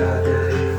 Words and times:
Esperarei 0.00 0.60
você 0.60 0.69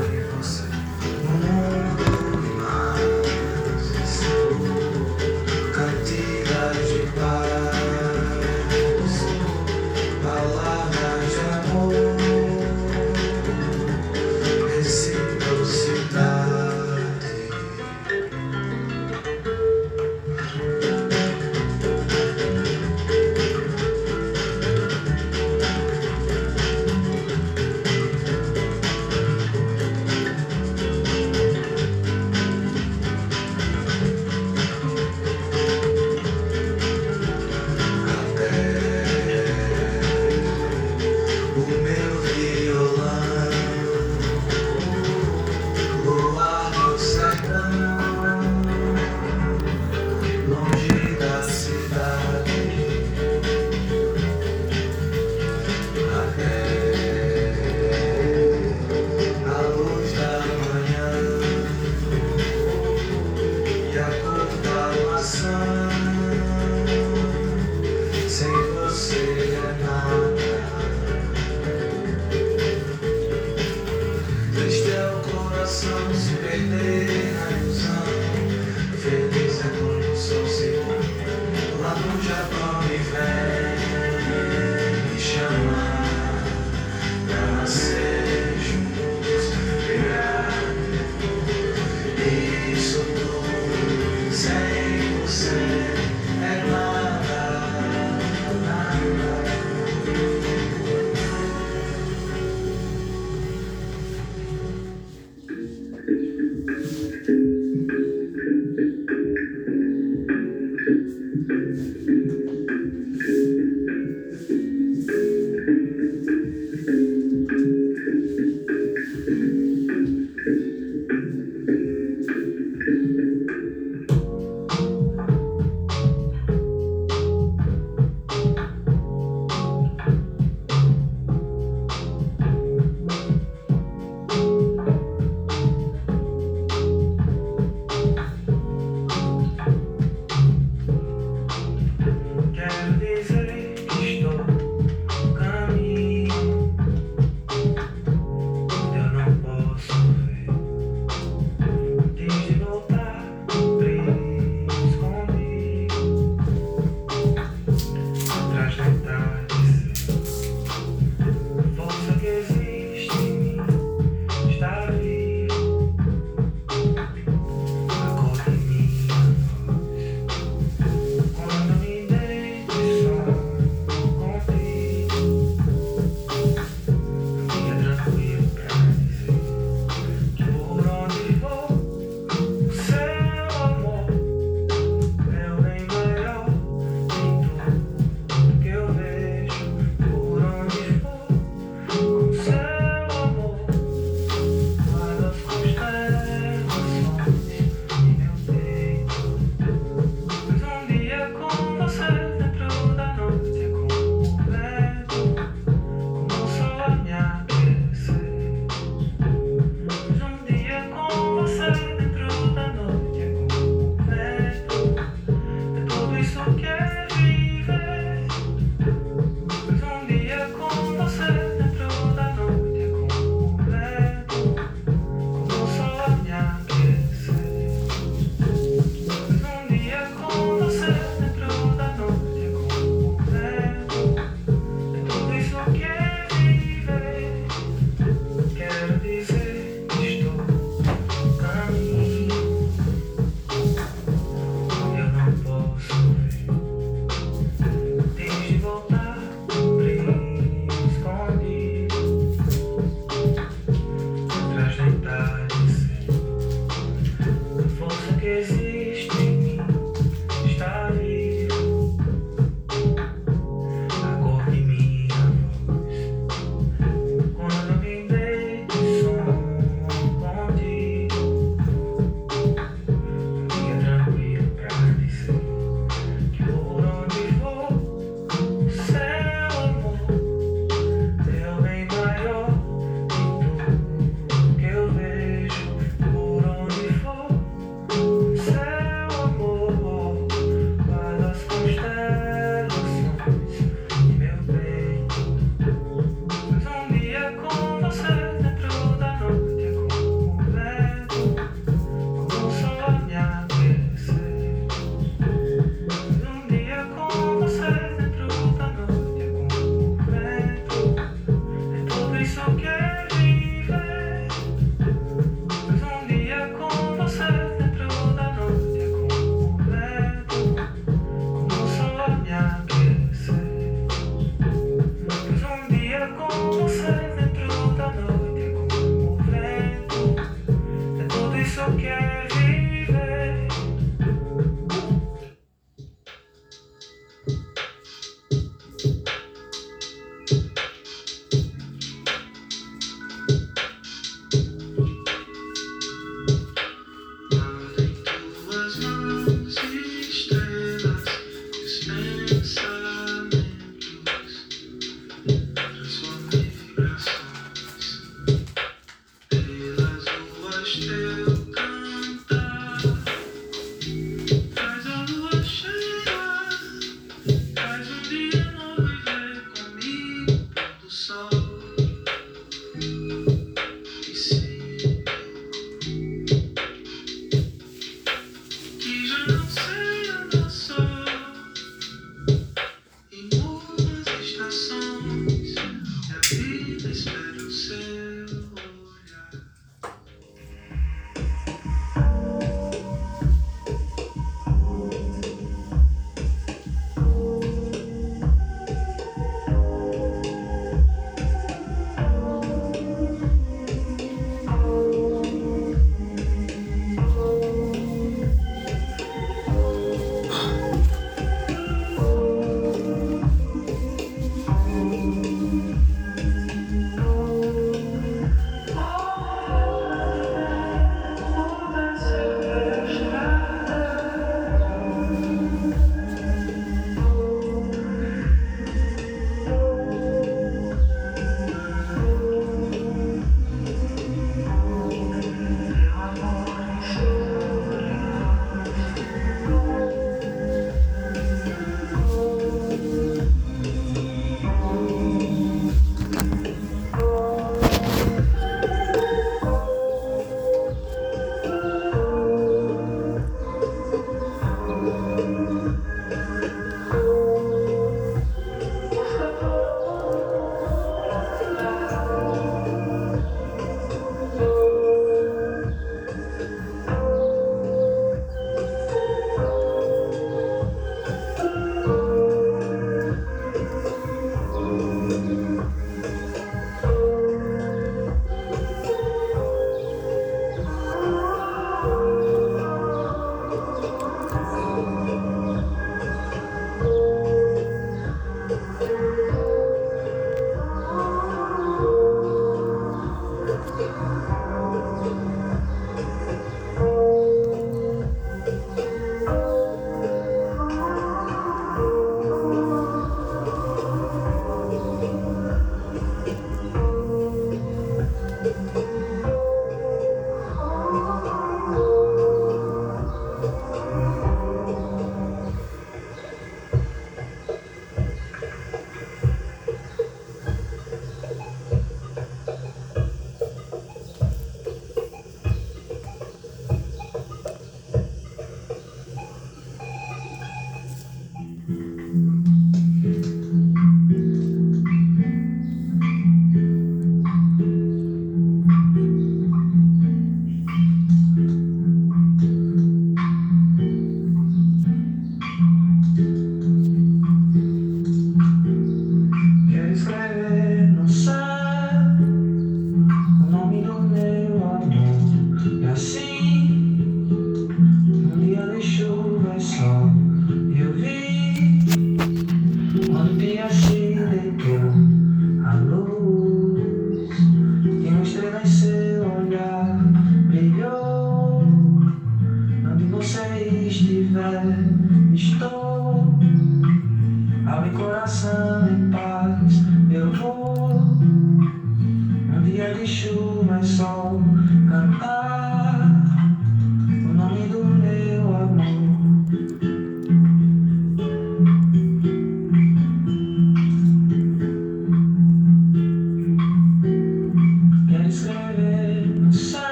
só 360.80 361.31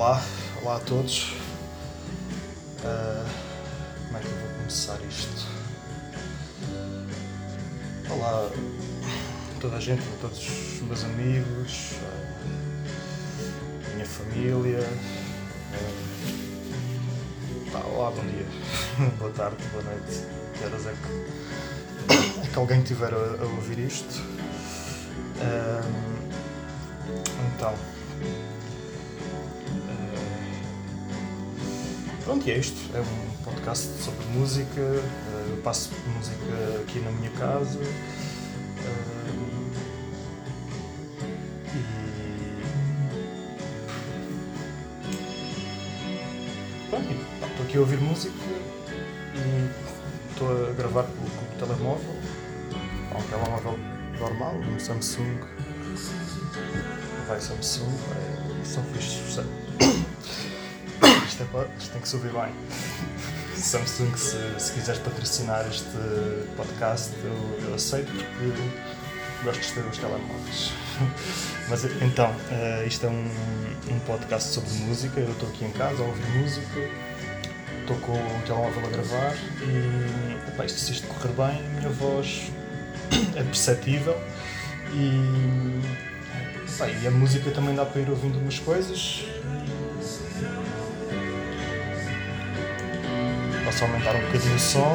Olá, 0.00 0.18
olá 0.62 0.76
a 0.76 0.80
todos. 0.80 1.34
Uh, 2.82 3.28
como 4.06 4.16
é 4.16 4.20
que 4.22 4.28
eu 4.28 4.32
vou 4.32 4.48
começar 4.56 4.98
isto? 5.06 5.46
Olá 8.08 8.48
a 8.48 9.60
toda 9.60 9.76
a 9.76 9.78
gente, 9.78 10.00
a 10.00 10.20
todos 10.22 10.38
os 10.38 10.80
meus 10.80 11.04
amigos, 11.04 11.96
a 13.84 13.90
minha 13.92 14.06
família. 14.06 14.88
Uh, 17.74 17.94
olá, 17.94 18.10
bom 18.10 18.22
dia, 18.22 18.46
boa 19.20 19.30
tarde, 19.32 19.62
boa 19.70 19.84
noite. 19.84 20.24
Que 20.56 20.64
horas 20.64 20.86
é 20.86 20.94
que, 20.94 22.40
é 22.40 22.46
que 22.50 22.58
alguém 22.58 22.80
estiver 22.80 23.12
a, 23.12 23.16
a, 23.16 23.44
ouvir 23.44 23.80
isto? 23.80 24.18
Uh, 25.36 25.84
então. 27.54 27.99
E 32.44 32.50
é 32.50 32.56
isto. 32.56 32.96
É 32.96 33.00
um 33.00 33.44
podcast 33.44 33.86
sobre 34.02 34.24
música. 34.28 34.80
Eh, 34.80 35.50
eu 35.50 35.58
passo 35.62 35.90
música 36.16 36.80
aqui 36.82 36.98
na 37.00 37.10
minha 37.10 37.30
casa. 37.32 37.78
Eh, 37.78 39.30
e. 41.76 41.80
Pronto, 46.88 47.10
estou 47.10 47.66
aqui 47.66 47.76
a 47.76 47.80
ouvir 47.80 48.00
música 48.00 48.34
e 49.34 49.70
estou 50.32 50.48
a 50.48 50.72
gravar 50.72 51.02
com, 51.02 51.12
com 51.12 51.44
o 51.44 51.58
telemóvel. 51.58 52.16
Um 53.14 53.22
telemóvel 53.28 53.78
normal, 54.18 54.54
um 54.54 54.78
Samsung. 54.78 55.40
Vai 57.28 57.38
Samsung, 57.38 57.92
vai, 58.08 58.64
são 58.64 58.82
fixos, 58.84 59.44
isto, 61.40 61.58
é, 61.58 61.68
isto 61.78 61.92
tem 61.92 62.00
que 62.00 62.08
subir 62.08 62.32
bem. 62.32 62.52
Samsung, 63.56 64.16
se, 64.16 64.38
se 64.58 64.72
quiseres 64.72 65.00
patrocinar 65.00 65.66
este 65.68 65.84
podcast, 66.56 67.12
eu, 67.22 67.68
eu 67.68 67.74
aceito 67.74 68.10
porque 68.10 69.44
gosto 69.44 69.60
de 69.60 69.72
ter 69.72 69.88
os 69.88 69.98
telemóveis. 69.98 70.72
Mas 71.68 71.84
então, 72.02 72.30
uh, 72.30 72.86
isto 72.86 73.06
é 73.06 73.08
um, 73.10 73.30
um 73.90 73.98
podcast 74.00 74.50
sobre 74.52 74.70
música. 74.70 75.20
Eu 75.20 75.30
estou 75.30 75.48
aqui 75.48 75.64
em 75.64 75.72
casa 75.72 76.02
a 76.02 76.06
ouvir 76.06 76.26
música, 76.38 76.80
estou 77.80 77.96
com 77.98 78.12
o 78.12 78.42
telemóvel 78.46 78.86
a 78.86 78.90
gravar 78.90 79.34
e 79.62 80.48
epá, 80.48 80.64
isto, 80.64 80.78
se 80.80 80.92
isto 80.92 81.06
correr 81.06 81.32
bem, 81.32 81.66
a 81.66 81.70
minha 81.80 81.90
voz 81.90 82.50
é 83.36 83.42
perceptível 83.42 84.18
e, 84.92 85.80
epá, 86.72 86.88
e 86.88 87.06
a 87.06 87.10
música 87.10 87.50
também 87.50 87.74
dá 87.74 87.84
para 87.84 88.00
ir 88.00 88.10
ouvindo 88.10 88.38
umas 88.38 88.58
coisas 88.58 89.24
Posso 93.80 93.92
aumentar 93.92 94.14
um 94.14 94.20
bocadinho 94.26 94.56
o 94.56 94.58
som 94.58 94.94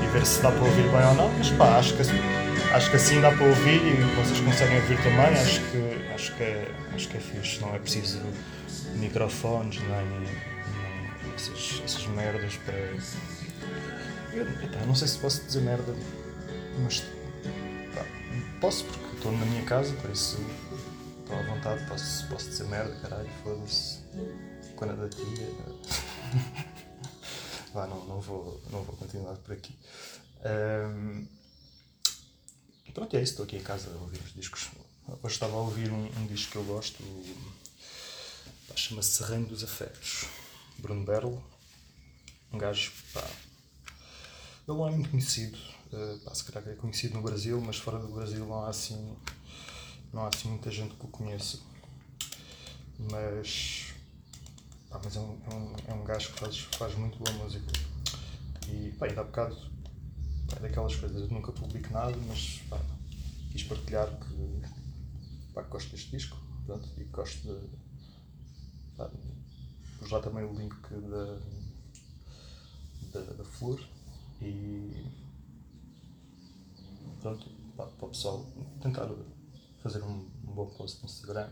e 0.00 0.06
ver 0.12 0.24
se 0.24 0.40
dá 0.42 0.52
para 0.52 0.62
ouvir 0.62 0.82
bem 0.82 1.04
ou 1.08 1.14
não, 1.14 1.28
mas 1.38 1.50
pá, 1.50 1.78
acho 1.78 1.94
que, 1.94 2.02
acho 2.72 2.88
que 2.88 2.96
assim 2.96 3.20
dá 3.20 3.32
para 3.32 3.46
ouvir 3.48 3.82
e 3.82 4.14
vocês 4.14 4.38
conseguem 4.38 4.76
ouvir 4.76 4.96
também, 5.02 5.26
acho 5.26 5.60
que, 5.60 6.12
acho 6.14 6.36
que, 6.36 6.42
é, 6.44 6.72
acho 6.94 7.08
que 7.08 7.16
é 7.16 7.20
fixe, 7.20 7.60
não 7.62 7.74
é 7.74 7.80
preciso 7.80 8.20
microfones 8.94 9.80
nem, 9.80 10.20
nem 10.20 11.34
essas, 11.34 11.82
essas 11.84 12.06
merdas 12.06 12.54
para. 12.58 12.76
Eu, 14.32 14.48
epá, 14.62 14.86
não 14.86 14.94
sei 14.94 15.08
se 15.08 15.18
posso 15.18 15.44
dizer 15.44 15.62
merda, 15.62 15.92
mas 16.84 17.00
pá, 17.92 18.04
posso 18.60 18.84
porque 18.84 19.16
estou 19.16 19.32
na 19.32 19.46
minha 19.46 19.62
casa, 19.64 19.92
por 19.94 20.10
isso 20.10 20.38
estou 21.22 21.36
à 21.36 21.42
vontade, 21.42 21.84
posso, 21.88 22.28
posso 22.28 22.50
dizer 22.50 22.68
merda, 22.68 22.94
caralho, 23.02 23.28
foda-se. 23.42 23.98
Quando 24.76 24.92
é 24.92 24.96
da 24.96 25.08
tia. 25.08 26.70
Vá, 27.72 27.86
não, 27.86 28.04
não, 28.06 28.20
vou, 28.20 28.60
não 28.70 28.82
vou 28.82 28.96
continuar 28.96 29.36
por 29.36 29.52
aqui. 29.52 29.74
Um, 30.44 31.26
pronto, 32.92 33.16
é 33.16 33.22
isso. 33.22 33.32
Estou 33.32 33.44
aqui 33.44 33.56
em 33.56 33.62
casa 33.62 33.90
a 33.90 34.02
ouvir 34.02 34.20
os 34.20 34.34
discos. 34.34 34.68
Hoje 35.22 35.34
estava 35.34 35.54
a 35.54 35.60
ouvir 35.60 35.90
um, 35.90 36.06
um 36.06 36.26
disco 36.26 36.52
que 36.52 36.58
eu 36.58 36.64
gosto, 36.64 37.02
chama-se 38.76 39.10
Serrano 39.10 39.46
dos 39.46 39.62
Afetos. 39.62 40.26
Bruno 40.78 41.04
Berlo, 41.04 41.42
um 42.52 42.58
gajo, 42.58 42.92
pá, 43.12 43.20
ele 44.66 44.78
não 44.78 44.88
é 44.88 44.90
muito 44.90 45.10
conhecido, 45.10 45.58
uh, 45.92 46.18
pá, 46.20 46.34
se 46.34 46.44
calhar 46.44 46.68
é 46.70 46.74
conhecido 46.74 47.14
no 47.14 47.22
Brasil, 47.22 47.60
mas 47.60 47.76
fora 47.76 47.98
do 47.98 48.08
Brasil 48.08 48.46
não 48.46 48.64
há 48.64 48.68
assim, 48.68 49.16
não 50.12 50.24
há 50.24 50.28
assim 50.28 50.48
muita 50.48 50.70
gente 50.70 50.94
que 50.94 51.04
o 51.04 51.08
conheça. 51.08 51.58
Mas 53.10 53.89
Pá, 54.90 55.00
mas 55.04 55.16
é 55.16 55.20
um, 55.20 55.38
é, 55.44 55.54
um, 55.54 55.74
é 55.86 55.94
um 55.94 56.04
gajo 56.04 56.32
que 56.32 56.40
faz, 56.40 56.58
faz 56.58 56.94
muito 56.96 57.16
boa 57.18 57.32
música. 57.38 57.72
E 58.68 58.90
pá, 58.98 59.06
ainda 59.06 59.20
há 59.20 59.24
bocado 59.24 59.56
é 60.56 60.60
daquelas 60.60 60.96
coisas, 60.96 61.22
eu 61.22 61.28
nunca 61.28 61.52
publico 61.52 61.92
nada, 61.92 62.16
mas 62.26 62.60
pá, 62.68 62.80
quis 63.52 63.62
partilhar 63.62 64.08
que, 64.18 65.52
pá, 65.54 65.62
gosto 65.62 65.92
deste 65.92 66.10
disco 66.10 66.36
pronto, 66.66 66.88
e 66.98 67.04
gosto 67.04 67.40
de. 67.40 67.68
Pá, 68.96 69.08
pus 69.98 70.10
lá 70.10 70.20
também 70.20 70.44
o 70.44 70.52
link 70.52 70.74
da, 70.90 71.38
da, 73.12 73.32
da 73.34 73.44
Flor 73.44 73.80
e 74.42 75.06
pronto, 77.20 77.48
pá, 77.76 77.86
para 77.86 78.06
o 78.06 78.10
pessoal 78.10 78.44
tentar 78.82 79.08
fazer 79.82 80.02
um, 80.02 80.28
um 80.44 80.52
bom 80.52 80.66
post 80.66 81.00
no 81.00 81.06
Instagram 81.08 81.48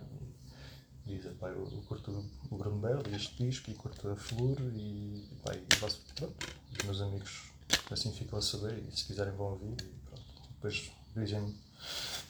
dizer, 1.17 1.35
pá, 1.35 1.49
eu, 1.49 1.67
curto 1.87 2.25
o 2.51 2.57
Bruno 2.57 2.83
e 3.11 3.15
este 3.15 3.45
disco 3.45 3.71
e 3.71 3.75
curto 3.75 4.09
a 4.11 4.17
Flor 4.17 4.57
e, 4.75 5.27
pá, 5.45 5.53
e 5.55 5.77
faço, 5.77 6.03
pronto, 6.15 6.35
os 6.73 6.85
meus 6.85 7.01
amigos 7.01 7.51
assim 7.91 8.13
ficam 8.13 8.39
a 8.39 8.43
saber 8.43 8.79
e 8.79 8.97
se 8.97 9.05
quiserem 9.05 9.33
vão 9.35 9.53
ouvir 9.53 9.77
e 9.81 10.09
pronto. 10.09 10.25
Depois 10.55 10.91
dizem-me 11.17 11.55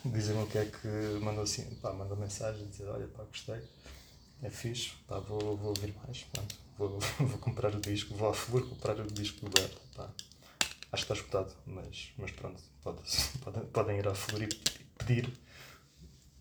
dizem 0.04 0.40
o 0.40 0.46
que 0.46 0.58
é 0.58 0.66
que 0.66 0.88
mandam 1.20 1.42
assim, 1.42 1.64
pá, 1.76 1.92
mandam 1.92 2.16
mensagem 2.16 2.66
dizer, 2.68 2.88
olha 2.88 3.06
pá, 3.08 3.24
gostei, 3.24 3.60
é 4.42 4.50
fixe, 4.50 4.92
pá, 5.06 5.18
vou, 5.18 5.56
vou 5.56 5.68
ouvir 5.68 5.94
mais, 6.04 6.24
pronto, 6.32 6.54
vou, 6.78 6.98
vou 7.18 7.38
comprar 7.38 7.74
o 7.74 7.80
disco, 7.80 8.14
vou 8.14 8.28
à 8.28 8.34
Flor 8.34 8.68
comprar 8.68 8.98
o 9.00 9.06
disco 9.06 9.40
do 9.40 9.50
Bell, 9.50 9.70
pá. 9.94 10.08
Acho 10.90 11.04
que 11.04 11.12
está 11.12 11.14
escutado, 11.14 11.54
mas, 11.66 12.12
mas 12.16 12.30
pronto, 12.30 12.62
pode, 12.82 13.66
podem 13.72 13.98
ir 13.98 14.08
à 14.08 14.14
Flor 14.14 14.42
e 14.42 14.46
pedir 14.98 15.32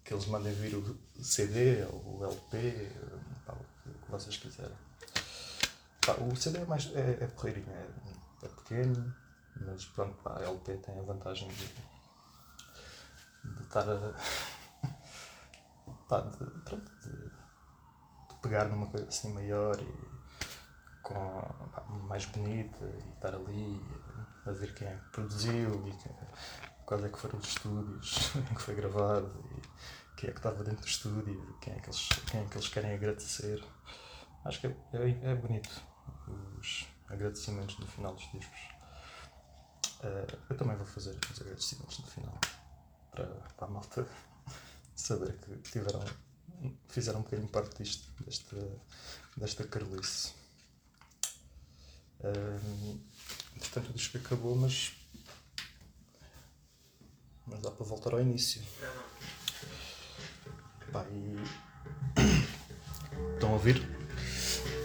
que 0.08 0.13
eles 0.13 0.26
mandem 0.28 0.54
vir 0.54 0.74
o 0.74 0.98
CD 1.22 1.84
ou 1.84 2.20
o 2.20 2.24
LP, 2.24 2.89
pá, 3.46 3.54
o 3.54 4.06
que 4.06 4.10
vocês 4.10 4.38
quiserem. 4.38 4.78
Pá, 6.06 6.13
o 6.13 6.34
CD 6.34 6.60
é 6.60 6.65
mais 6.65 6.89
é, 6.96 7.17
é 7.22 7.28
porreirinho, 7.28 7.70
é, 7.70 8.46
é, 8.46 8.48
pequeno, 8.48 9.13
mas 9.65 9.84
pronto, 9.88 10.15
pá, 10.24 10.38
a 10.39 10.43
LP 10.43 10.78
tem 10.78 10.98
a 10.98 11.02
vantagem 11.04 11.50
de, 11.50 11.67
de 13.43 13.63
estar 13.63 13.84
a. 13.89 14.13
Pá, 16.08 16.22
de, 16.22 16.38
pronto, 16.38 16.89
de, 17.02 17.10
de, 17.10 18.41
pegar 18.41 18.70
numa 18.70 18.88
coisa 18.88 19.06
assim 19.10 19.34
maior 19.34 19.78
e 19.78 20.08
com, 21.04 21.41
pá, 21.74 21.84
mais 22.08 22.24
bonita 22.28 22.86
e 22.86 23.10
estar 23.13 23.36
ali 23.36 23.82
a 24.46 24.52
ver 24.52 24.74
quem 24.74 24.88
é 24.88 24.96
que 24.96 25.10
produziu 25.10 25.86
e 25.86 25.91
quem, 25.91 26.15
quais 26.86 27.04
é 27.04 27.10
que 27.10 27.20
foram 27.20 27.38
os 27.38 27.48
estúdios 27.50 28.32
em 28.38 28.56
que 28.56 28.62
foi 28.62 28.74
gravado 28.76 29.30
e 29.52 29.62
quem 30.17 30.30
é 30.30 30.34
que 30.34 30.39
estava 30.39 30.63
dentro 30.63 30.82
do 30.82 30.88
estúdio, 30.88 31.58
quem 31.62 31.73
é 31.73 31.80
que 31.80 31.88
eles, 31.88 32.10
quem 32.30 32.41
é 32.41 32.45
que 32.45 32.58
eles 32.58 32.67
querem 32.67 32.93
agradecer. 32.93 33.63
Acho 34.43 34.60
que 34.60 34.67
é, 34.67 34.75
é, 34.93 35.32
é 35.32 35.36
bonito 35.36 35.82
os 36.60 36.88
agradecimentos 37.08 37.77
no 37.77 37.88
final 37.88 38.15
dos 38.15 38.23
discos. 38.32 38.60
Uh, 39.99 40.38
eu 40.49 40.58
também 40.58 40.75
vou 40.75 40.86
fazer 40.86 41.17
os 41.32 41.41
agradecimentos 41.41 41.99
no 41.99 42.08
final 42.08 42.39
para, 43.12 43.25
para 43.25 43.67
a 43.67 43.69
malta 43.69 44.08
saber 44.95 45.38
que 45.38 45.71
tiveram, 45.71 46.03
fizeram 46.89 47.19
um 47.19 47.23
bocadinho 47.23 47.47
parte 47.49 47.84
disto, 47.84 48.12
desta, 48.23 48.56
desta 49.38 49.67
carolice. 49.67 50.34
Uh, 52.19 52.99
o 53.77 53.93
disco 53.93 54.17
acabou, 54.17 54.56
mas 54.56 54.97
mas 57.47 57.62
dá 57.62 57.71
para 57.71 57.86
voltar 57.86 58.13
ao 58.13 58.21
início. 58.21 58.62
Pá, 60.91 61.06
e... 61.12 61.38
Estão 63.34 63.50
a 63.50 63.54
ouvir? 63.54 63.82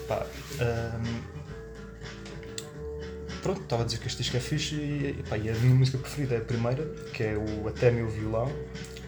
Pá, 0.09 0.27
um... 0.61 1.43
Pronto, 3.43 3.63
estava 3.63 3.83
a 3.83 3.87
dizer 3.87 3.99
que 3.99 4.07
este 4.07 4.23
disco 4.23 4.37
é 4.37 4.41
fixe 4.41 4.77
e, 4.77 5.25
pá, 5.29 5.37
e 5.37 5.51
a 5.51 5.55
minha 5.55 5.75
música 5.75 5.99
preferida 5.99 6.37
é 6.37 6.39
a 6.39 6.43
primeira, 6.43 6.85
que 7.13 7.25
é 7.25 7.37
o 7.37 7.67
Até 7.67 7.91
Meu 7.91 8.09
Violão, 8.09 8.53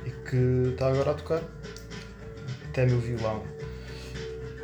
e 0.04 0.10
que 0.28 0.70
está 0.72 0.88
agora 0.88 1.12
a 1.12 1.14
tocar. 1.14 1.42
Até 2.68 2.84
Meu 2.84 2.98
Violão. 2.98 3.44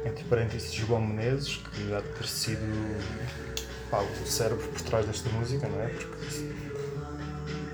Entre 0.04 0.24
parênteses, 0.24 0.72
João 0.72 1.06
Menezes, 1.06 1.58
que 1.58 1.94
há 1.94 2.00
de 2.00 2.08
ter 2.08 2.26
sido 2.26 2.66
pá, 3.90 4.00
o 4.00 4.26
cérebro 4.26 4.66
por 4.66 4.80
trás 4.82 5.06
desta 5.06 5.30
música, 5.30 5.68
não 5.68 5.80
é? 5.80 5.86
Porque 5.86 6.52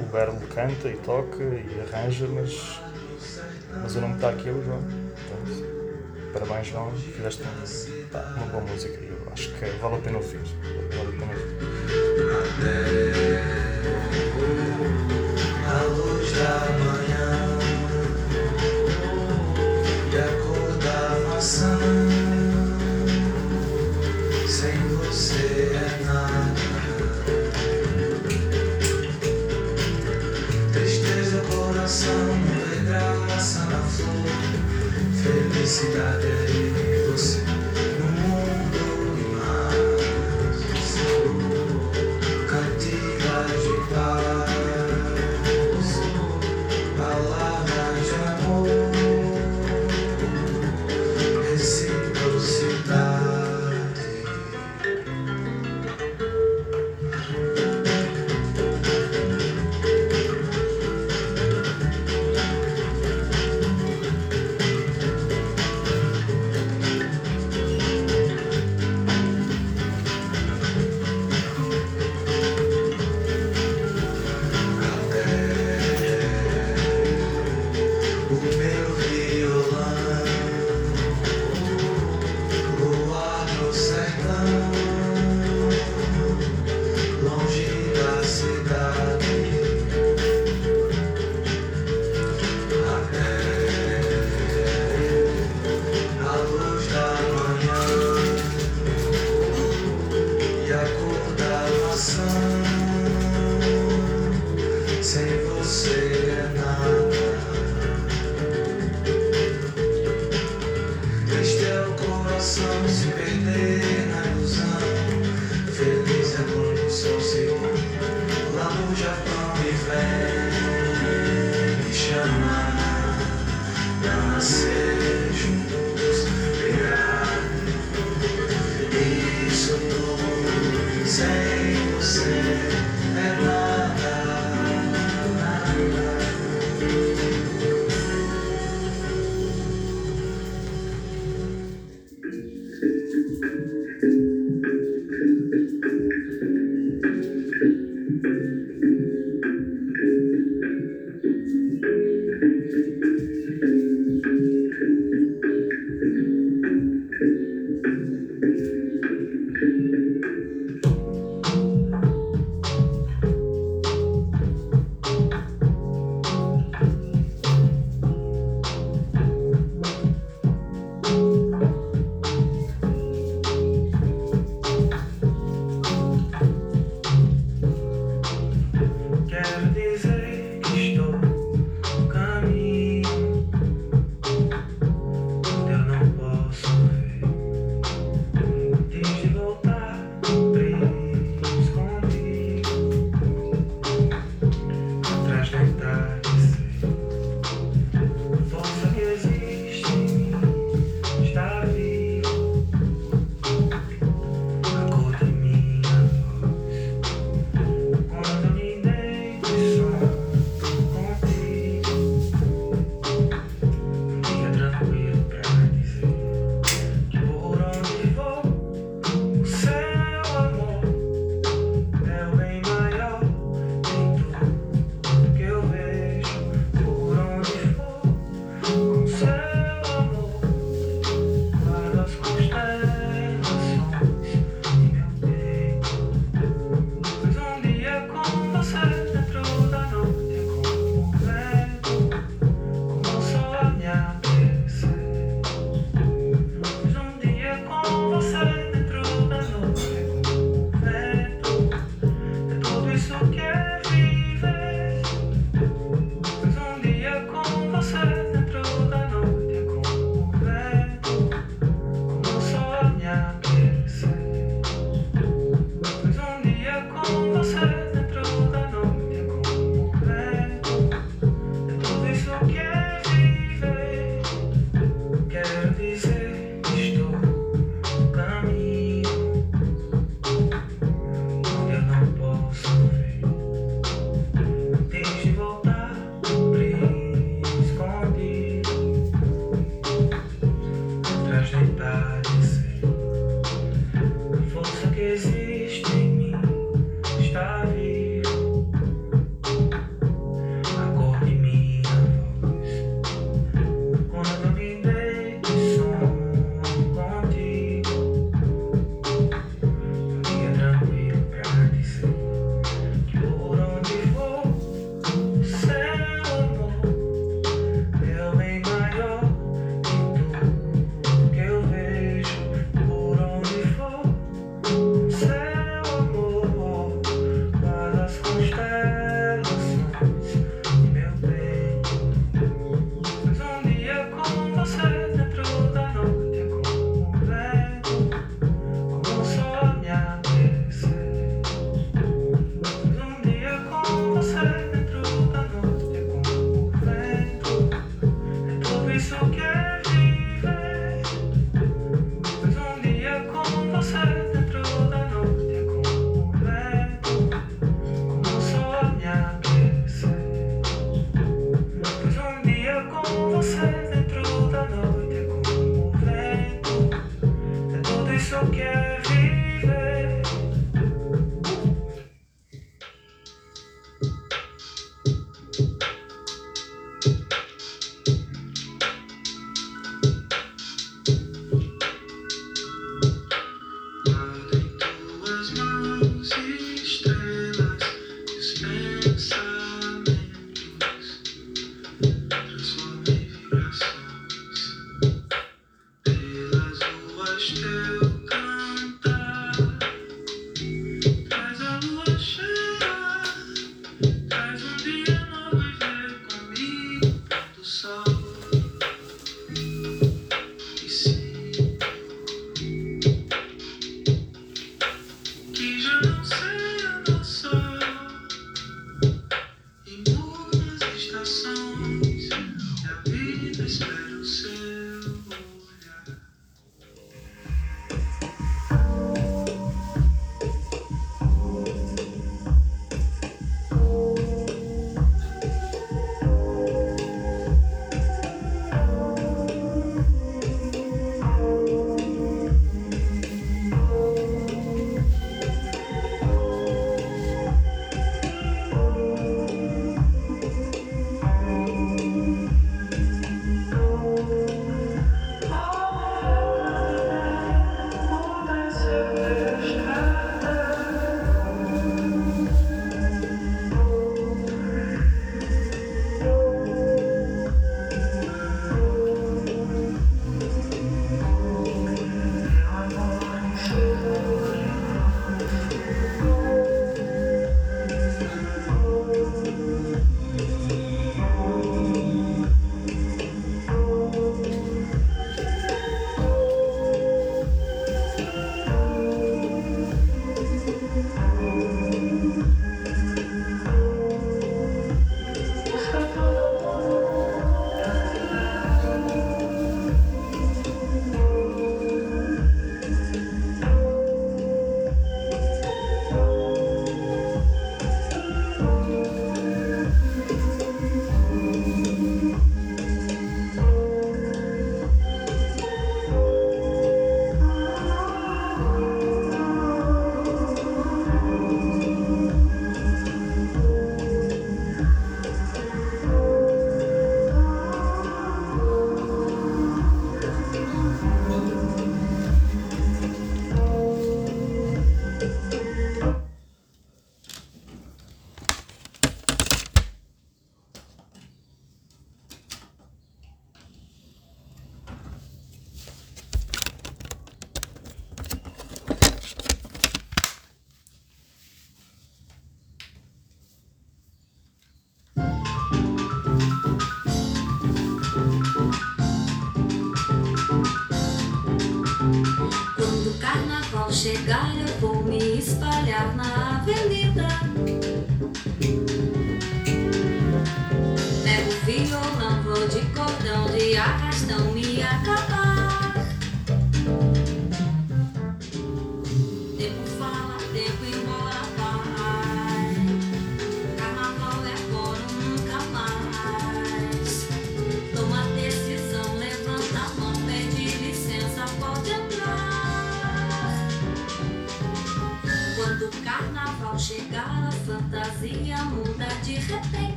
o 0.00 0.06
Berlo 0.06 0.40
canta 0.48 0.88
e 0.88 0.96
toca 0.96 1.44
e 1.44 1.80
arranja, 1.80 2.26
mas, 2.26 2.80
mas 3.82 3.96
o 3.96 4.00
nome 4.00 4.14
está 4.14 4.30
aqui 4.30 4.48
é 4.48 4.52
o 4.52 4.64
João. 4.64 4.82
Então, 5.24 5.38
parabéns, 6.32 6.68
João. 6.68 6.90
Fizeste 6.92 7.42
uma, 7.42 8.22
uma 8.36 8.46
boa 8.46 8.62
música 8.64 8.98
e 9.00 9.08
eu 9.08 9.32
acho 9.32 9.52
que 9.54 9.64
vale 9.80 9.94
a 9.96 9.98
pena 9.98 10.18
ouvir. 10.18 10.40
Vale 10.96 11.08
a 11.08 11.18
pena 11.18 11.32
ouvir. 11.32 13.03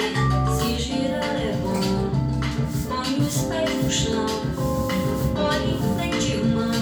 se 0.00 0.76
girar 0.78 1.36
é 1.36 1.56
bom. 1.62 2.10
Põe 2.88 3.18
os 3.20 3.38
pés 3.42 3.70
no 3.82 3.90
chão, 3.90 4.26
olhe 5.36 5.74
em 5.74 5.96
frente, 5.96 6.32
irmão. 6.32 6.72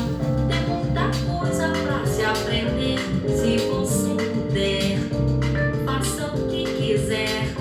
É 0.49 0.61
muita 0.67 1.11
coisa 1.27 1.69
pra 1.69 2.07
se 2.07 2.23
aprender, 2.23 2.99
se 3.29 3.59
você 3.69 4.15
puder. 4.15 4.99
Faça 5.85 6.27
o 6.35 6.49
que 6.49 6.65
quiser, 6.65 7.53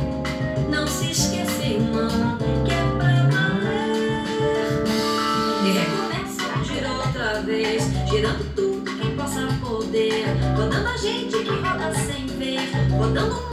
não 0.69 0.87
se 0.87 1.11
esqueça, 1.11 1.63
irmão. 1.63 2.37
Que 2.65 2.71
é 2.71 2.83
pra 2.97 3.11
valer. 3.29 4.25
É. 4.47 5.67
E 5.67 5.71
recomeça, 5.71 6.59
a 6.59 6.63
girar 6.63 6.95
outra 7.07 7.41
vez, 7.41 7.83
girando 8.09 8.55
tudo 8.55 8.89
que 8.89 9.09
possa 9.15 9.47
poder. 9.59 10.25
Rodando 10.55 10.87
a 10.87 10.97
gente 10.97 11.37
que 11.39 11.49
roda 11.49 11.93
sem 11.93 12.25
ver, 12.27 12.61
rodando 12.97 13.50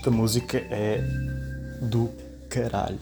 Esta 0.00 0.10
música 0.10 0.56
é 0.70 0.98
do 1.82 2.08
caralho. 2.48 2.98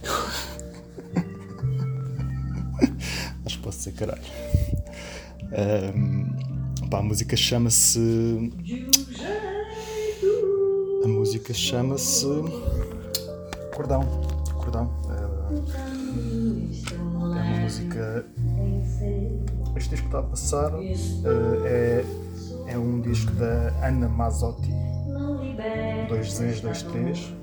Acho 3.46 3.56
que 3.56 3.62
posso 3.62 3.78
dizer 3.78 3.92
caralho. 3.92 4.20
Ahm, 5.52 6.26
pá, 6.90 6.98
a 6.98 7.02
música 7.02 7.36
chama-se. 7.36 8.00
A 11.04 11.06
música 11.06 11.54
chama-se. 11.54 12.26
Cordão. 13.76 14.02
Cordão. 14.54 14.92
É, 15.08 15.12
é 16.94 16.98
uma 16.98 17.44
música. 17.60 18.26
Este 19.76 19.90
disco 19.90 20.06
está 20.06 20.18
a 20.18 20.22
passar 20.24 20.72
eh, 20.82 20.96
é, 21.64 22.04
é 22.72 22.76
um 22.76 23.00
disco 23.00 23.30
da 23.34 23.86
Ana 23.86 24.08
Mazzotti. 24.08 24.87
Dois 26.08 26.32
Z's, 26.32 26.60
dois 26.60 26.82
T's. 26.82 27.34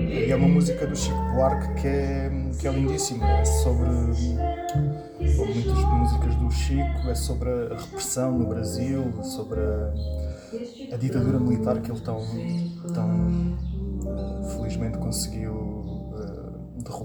E 0.00 0.26
E- 0.26 0.30
é 0.30 0.36
uma 0.36 0.48
música 0.48 0.86
do 0.86 0.96
Chico 0.96 1.16
Buarque 1.34 1.74
que 1.80 1.86
é, 1.86 2.30
que 2.58 2.68
é 2.68 2.72
lindíssima. 2.72 3.26
É 3.26 3.44
sobre. 3.44 3.88
Muitas 5.18 5.84
músicas 5.84 6.34
do 6.36 6.50
Chico, 6.50 7.08
é 7.08 7.14
sobre 7.14 7.48
a 7.50 7.76
repressão 7.76 8.38
no 8.38 8.46
Brasil, 8.46 9.12
sobre 9.22 9.60
a, 9.60 10.94
a 10.94 10.96
ditadura 10.96 11.38
militar 11.38 11.80
que 11.80 11.90
ele 11.90 12.00
tão, 12.00 12.20
tão 12.94 13.56
eh, 14.06 14.48
felizmente 14.56 14.98
conseguiu 14.98 15.67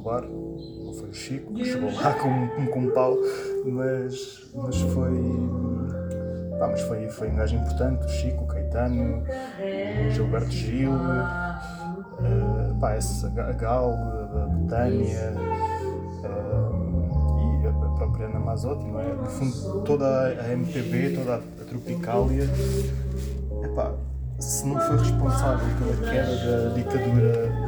derrubar. 0.03 0.23
Não 0.23 0.93
foi 0.93 1.09
o 1.09 1.13
Chico 1.13 1.53
que 1.53 1.65
chegou 1.65 1.91
lá 1.93 2.13
com, 2.13 2.47
com, 2.71 2.79
um 2.79 2.91
pau, 2.91 3.17
mas, 3.65 4.51
mas 4.53 4.81
foi. 4.81 5.11
Pá, 6.59 6.67
mas 6.67 6.81
foi, 6.81 7.09
foi 7.09 7.29
um 7.29 7.35
gajo 7.35 7.55
importante, 7.55 8.05
o 8.05 8.09
Chico, 8.09 8.43
o 8.43 8.47
Caetano, 8.47 9.23
o 9.23 10.11
Gilberto 10.11 10.51
Gil, 10.51 10.91
eh, 10.93 12.73
pá, 12.79 12.93
essa, 12.93 13.27
a 13.27 13.51
Gal, 13.53 13.91
a 13.91 14.45
Betânia 14.45 15.33
eh, 16.23 17.63
e 17.63 17.67
a 17.67 17.71
própria 17.97 18.27
Ana 18.27 18.39
Mazzotti, 18.39 18.85
não 18.85 18.99
é? 18.99 19.13
No 19.13 19.25
fundo, 19.25 19.81
toda 19.81 20.27
a 20.27 20.53
MPB, 20.53 21.17
toda 21.17 21.35
a, 21.37 21.63
Tropicália, 21.65 22.47
epá, 23.63 23.91
se 24.39 24.67
não 24.67 24.79
foi 24.79 24.97
responsável 24.99 25.65
pela 25.79 26.11
queda 26.11 26.69
da 26.69 26.75
ditadura 26.75 27.62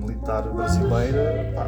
militar 0.00 0.42
brasileira, 0.42 1.52
pá, 1.54 1.66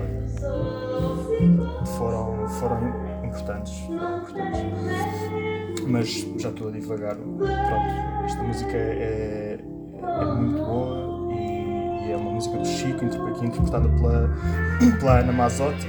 foram, 1.97 2.49
foram 2.49 2.79
importantes, 3.25 3.79
foram 3.79 4.19
importantes. 4.19 5.83
Mas 5.87 6.27
já 6.41 6.49
estou 6.49 6.69
a 6.69 6.71
divagar. 6.71 7.17
Pronto, 7.17 8.25
esta 8.25 8.43
música 8.43 8.77
é, 8.77 9.59
é, 9.59 9.65
é 10.03 10.25
muito 10.25 10.65
boa 10.65 11.33
e, 11.33 12.07
e 12.07 12.13
é 12.13 12.17
uma 12.17 12.33
música 12.33 12.59
do 12.59 12.67
Chico, 12.67 13.05
aqui 13.05 13.47
interpretada 13.47 13.89
pela, 13.89 14.31
pela 15.01 15.19
Ana 15.21 15.33
Mazzotti. 15.33 15.89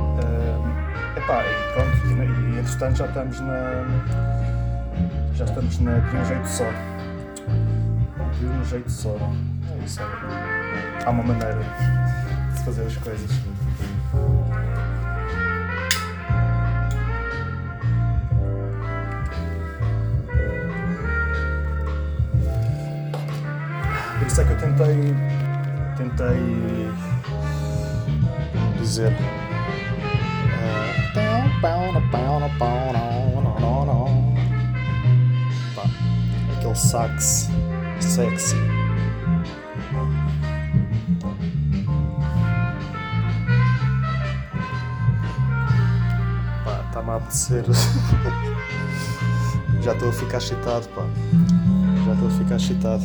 Ah, 0.00 1.18
epá, 1.18 1.42
e 1.44 1.72
pronto, 1.74 2.06
e, 2.06 2.56
e 2.56 2.58
entretanto 2.58 2.96
já 2.96 3.06
estamos 3.06 3.40
na. 3.40 3.84
Já 5.34 5.44
estamos 5.44 5.78
na 5.80 5.98
de 5.98 6.16
um 6.16 6.24
jeito 6.24 6.48
só. 6.48 6.64
De 8.38 8.46
um 8.46 8.64
jeito 8.64 8.90
só. 8.90 9.16
É 9.80 9.84
isso 9.84 10.00
aí. 10.00 10.47
Há 11.08 11.10
uma 11.10 11.22
maneira 11.22 11.58
de 12.52 12.58
se 12.58 12.64
fazer 12.66 12.82
as 12.82 12.96
coisas. 12.98 13.30
Por 24.18 24.26
isso 24.26 24.40
é 24.42 24.44
que 24.44 24.50
eu 24.50 24.58
tentei. 24.58 25.14
Tentei 25.96 26.92
dizer. 28.78 29.16
Pá, 35.74 35.84
aquele 36.58 36.74
sax 36.74 37.48
sexy. 37.98 38.77
Apetecer. 47.18 47.64
Já 49.80 49.92
estou 49.92 50.08
a 50.08 50.12
ficar 50.12 50.38
excitado, 50.38 50.88
pá. 50.88 51.02
Já 52.04 52.12
estou 52.12 52.28
a 52.28 52.30
ficar 52.30 52.56
excitado. 52.56 53.04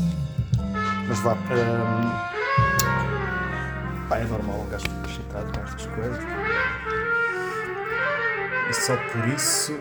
Mas 1.07 1.19
vá. 1.19 1.33
hum, 1.33 1.37
pá, 4.09 4.17
é 4.17 4.23
normal 4.25 4.59
um 4.59 4.69
gajo 4.69 4.85
ficar 4.89 5.09
excitado 5.09 5.51
com 5.51 5.63
estas 5.63 5.85
coisas. 5.87 6.23
E 8.69 8.73
só 8.73 8.97
por 8.97 9.27
isso. 9.27 9.79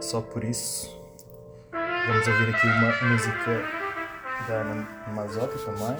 Só 0.00 0.20
por 0.20 0.44
isso. 0.44 0.96
Vamos 1.72 2.26
ouvir 2.28 2.54
aqui 2.54 2.66
uma 2.66 2.92
música 3.10 3.62
da 4.46 4.54
Ana 4.54 4.86
Mazzotti 5.14 5.58
também. 5.64 5.96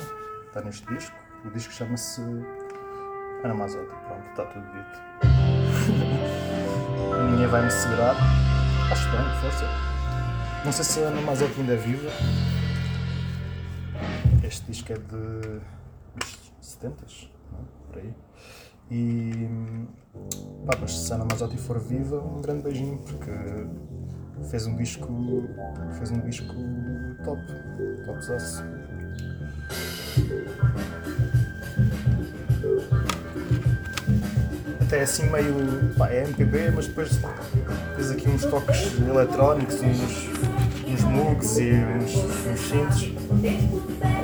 Está 0.47 0.61
neste 0.63 0.87
disco. 0.87 1.17
O 1.45 1.51
disco 1.51 1.73
chama-se 1.73 2.23
Ana 3.43 3.55
Mazzotti. 3.55 3.95
Pronto, 4.07 4.29
está 4.31 4.45
tudo 4.47 4.67
dito. 4.73 4.99
Ninguém 7.39 7.53
vai 7.53 7.63
me 7.63 7.71
segurar. 7.71 8.17
Acho 8.91 9.11
bem, 9.13 9.21
força. 9.41 9.65
Não 10.65 10.73
sei 10.73 10.85
se 10.85 11.05
a 11.05 11.07
Ana 11.07 11.21
Mazzotti 11.21 11.61
ainda 11.61 11.75
é 11.75 11.77
viva. 11.77 12.11
Este 14.43 14.67
disco 14.67 14.93
é 14.93 14.97
de 14.97 15.61
dos 16.17 16.53
70 16.61 16.97
não 17.53 17.61
é? 17.61 17.63
por 17.87 17.99
aí. 17.99 18.15
E 18.91 19.49
pá, 20.67 20.77
mas 20.81 20.99
se 20.99 21.13
a 21.13 21.15
Ana 21.15 21.27
Mazzotti 21.31 21.57
for 21.59 21.79
viva, 21.79 22.21
um 22.21 22.43
grande 22.43 22.65
beijinho, 22.65 22.99
porque 22.99 23.31
fez 24.51 24.67
um 24.67 24.75
disco. 24.75 25.07
fez 25.93 26.11
um 26.11 26.19
disco 26.19 26.53
top. 27.25 27.41
Top 28.05 28.21
sucesso. 28.21 28.65
Até 34.99 35.05
assim 35.05 35.31
meio. 35.31 35.95
pá, 35.97 36.09
é 36.11 36.25
MPB, 36.25 36.73
mas 36.75 36.89
depois 36.89 37.21
fez 37.95 38.11
aqui 38.11 38.29
uns 38.29 38.45
toques 38.45 38.99
eletrónicos, 38.99 39.77
uns, 39.77 40.29
uns 40.89 41.05
mugs 41.05 41.57
e 41.57 41.71
uns, 41.73 42.17
uns. 42.73 44.18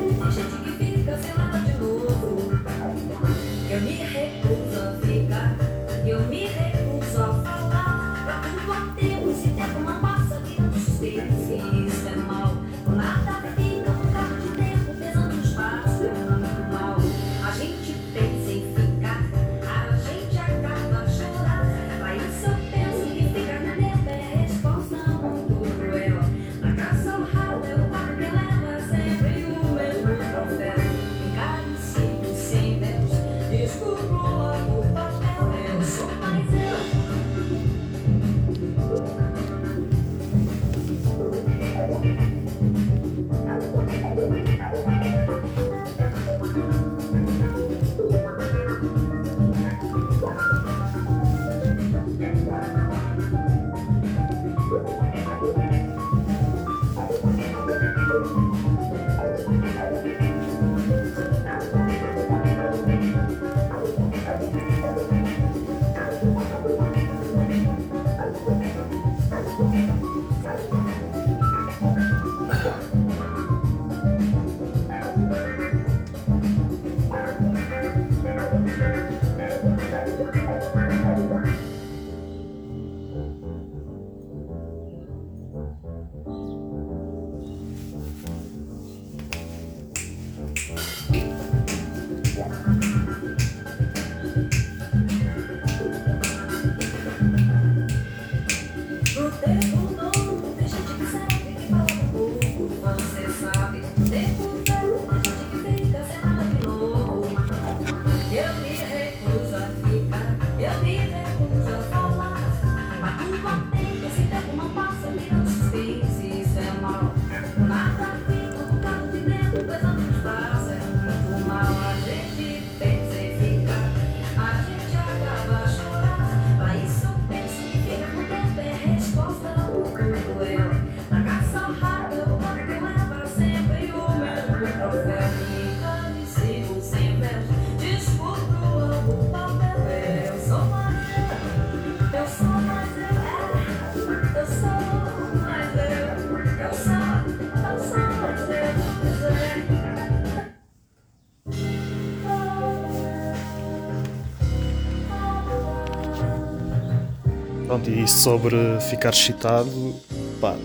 E 157.86 158.06
sobre 158.08 158.56
ficar 158.90 159.10
excitado, 159.10 159.94
pá, 160.40 160.56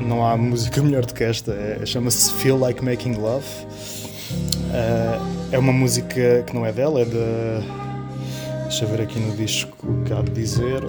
não 0.00 0.26
há 0.26 0.36
música 0.36 0.80
melhor 0.82 1.04
do 1.04 1.14
que 1.14 1.24
esta. 1.24 1.52
É- 1.52 1.84
Chama-se 1.84 2.32
Feel 2.34 2.58
Like 2.58 2.84
Making 2.84 3.14
Love. 3.14 3.44
Eh, 4.72 5.18
é 5.52 5.58
uma 5.58 5.72
música 5.72 6.42
que 6.46 6.54
não 6.54 6.64
é 6.64 6.72
dela, 6.72 7.00
é 7.00 7.04
da. 7.04 8.64
Deixa 8.64 8.84
eu 8.84 8.88
ver 8.90 9.00
aqui 9.02 9.18
no 9.18 9.34
disco 9.36 9.76
que 10.04 10.12
há 10.12 10.20
de 10.22 10.30
dizer. 10.32 10.82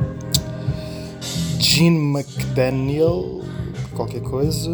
Gene 1.60 1.98
McDaniel, 2.20 3.42
qualquer 3.96 4.22
coisa. 4.22 4.70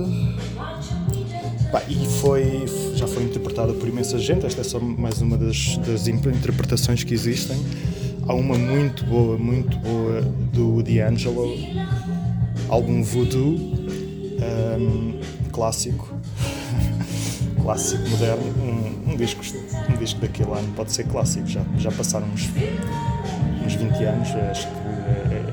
Pá, 1.71 1.81
e 1.89 2.05
foi, 2.21 2.65
já 2.95 3.07
foi 3.07 3.23
interpretada 3.23 3.73
por 3.73 3.87
imensa 3.87 4.17
gente. 4.17 4.45
Esta 4.45 4.61
é 4.61 4.63
só 4.63 4.79
mais 4.79 5.21
uma 5.21 5.37
das, 5.37 5.77
das 5.77 6.07
in- 6.07 6.15
interpretações 6.15 7.03
que 7.03 7.13
existem. 7.13 7.57
Há 8.27 8.33
uma 8.33 8.57
muito 8.57 9.05
boa, 9.05 9.37
muito 9.37 9.77
boa 9.77 10.21
do 10.51 10.81
D'Angelo, 10.81 11.55
álbum 12.69 13.03
Voodoo, 13.03 13.55
um, 14.79 15.19
clássico, 15.51 16.11
clássico 17.61 18.09
moderno, 18.09 18.43
um, 18.57 19.11
um 19.11 19.15
disco, 19.15 19.43
um 19.89 19.97
disco 19.97 20.19
daquele 20.19 20.51
ano 20.51 20.73
pode 20.75 20.91
ser 20.91 21.03
clássico, 21.05 21.45
já, 21.45 21.61
já 21.77 21.91
passaram 21.91 22.25
uns, 22.27 22.49
uns 23.63 23.73
20 23.75 24.03
anos, 24.03 24.29
acho 24.51 24.67
que 24.69 24.73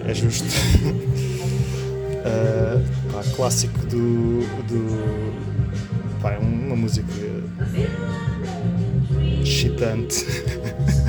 é, 0.06 0.10
é 0.10 0.14
justo. 0.14 0.46
Uh, 2.22 3.12
pá, 3.12 3.24
clássico 3.34 3.76
do, 3.86 4.42
do 4.68 5.32
pá, 6.22 6.34
é 6.34 6.38
uma 6.38 6.76
música 6.76 7.12
excitante. 9.42 10.24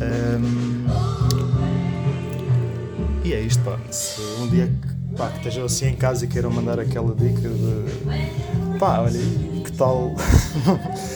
Um, 0.00 0.86
e 3.24 3.32
é 3.32 3.40
isto, 3.40 3.62
pá. 3.62 3.78
Se 3.90 4.20
um 4.40 4.48
dia 4.48 4.70
pá, 5.16 5.28
que 5.30 5.38
estejam 5.38 5.64
assim 5.64 5.86
em 5.86 5.96
casa 5.96 6.24
e 6.24 6.28
queiram 6.28 6.50
mandar 6.50 6.78
aquela 6.78 7.14
dica 7.14 7.48
de 7.48 8.78
pá, 8.78 9.00
olha, 9.00 9.18
que 9.64 9.72
tal 9.72 10.14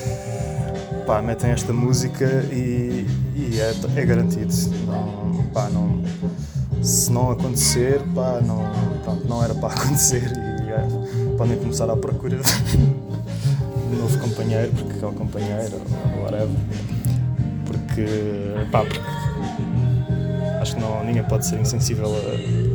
pá, 1.07 1.21
metem 1.21 1.51
esta 1.51 1.73
música 1.73 2.25
e, 2.51 3.07
e 3.37 3.61
é, 3.61 3.75
é 4.01 4.05
garantido. 4.05 4.53
Não, 4.87 5.45
pá, 5.53 5.69
não, 5.69 6.03
se 6.83 7.13
não 7.13 7.31
acontecer, 7.31 8.01
pá, 8.15 8.41
não, 8.41 8.65
pronto, 9.05 9.29
não 9.29 9.45
era 9.45 9.55
para 9.55 9.69
acontecer 9.75 10.33
e 10.65 10.71
é, 10.71 11.37
podem 11.37 11.59
começar 11.59 11.91
à 11.91 11.97
procura 11.97 12.39
de 12.41 12.77
um 12.77 13.99
novo 14.01 14.19
companheiro, 14.19 14.73
porque 14.73 15.05
é 15.05 15.09
o 15.09 15.13
companheiro, 15.13 15.77
ou 16.17 16.23
whatever. 16.25 16.49
Porque, 17.91 18.07
pá, 18.71 18.85
acho 20.61 20.77
que 20.77 20.81
não, 20.81 21.03
ninguém 21.05 21.25
pode 21.25 21.45
ser 21.45 21.59
insensível 21.59 22.07
a, 22.07 22.70